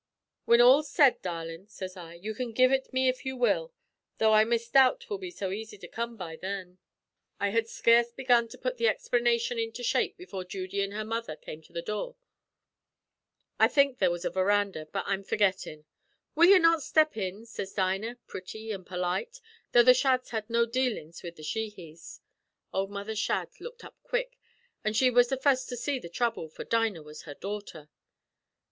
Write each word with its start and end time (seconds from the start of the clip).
"'Whin 0.45 0.61
all's 0.61 0.89
said, 0.89 1.21
darlin',' 1.21 1.67
sez 1.67 1.95
I, 1.95 2.15
'you 2.15 2.33
can 2.33 2.53
give 2.53 2.71
ut 2.71 2.91
me 2.91 3.07
if 3.07 3.23
you 3.23 3.37
will, 3.37 3.71
tho' 4.17 4.33
I 4.33 4.43
misdoubt 4.45 5.01
'twill 5.01 5.19
be 5.19 5.29
so 5.29 5.51
easy 5.51 5.77
to 5.77 5.87
come 5.87 6.17
by 6.17 6.37
thin.' 6.37 6.79
"I 7.39 7.49
had 7.49 7.67
scarce 7.67 8.11
begun 8.11 8.47
to 8.47 8.57
put 8.57 8.77
the 8.77 8.87
explanation 8.87 9.59
into 9.59 9.83
shape 9.83 10.17
before 10.17 10.43
Judy 10.43 10.81
an' 10.81 10.89
her 10.89 11.05
mother 11.05 11.35
came 11.35 11.61
to 11.61 11.71
the 11.71 11.83
door. 11.83 12.15
I 13.59 13.67
think 13.67 13.99
there 13.99 14.09
was 14.09 14.25
a 14.25 14.31
veranda, 14.31 14.87
but 14.91 15.03
I'm 15.05 15.23
forgettin'. 15.23 15.85
"'Will 16.33 16.49
ye 16.49 16.57
not 16.57 16.81
step 16.81 17.15
in?' 17.15 17.45
sez 17.45 17.73
Dinah, 17.73 18.17
pretty 18.25 18.71
and 18.71 18.83
polite, 18.83 19.39
though 19.71 19.83
the 19.83 19.93
Shadds 19.93 20.31
had 20.31 20.49
no 20.49 20.65
dealin's 20.65 21.21
with 21.21 21.35
the 21.35 21.43
Sheehys. 21.43 22.21
Ould 22.73 22.89
Mother 22.89 23.15
Shadd 23.15 23.49
looked 23.61 23.83
up 23.83 23.97
quick, 24.01 24.39
an' 24.83 24.93
she 24.93 25.11
was 25.11 25.29
the 25.29 25.37
fust 25.37 25.69
to 25.69 25.77
see 25.77 25.99
the 25.99 26.09
throuble, 26.09 26.49
for 26.49 26.63
Dinah 26.63 27.03
was 27.03 27.21
her 27.25 27.35
daughter. 27.35 27.87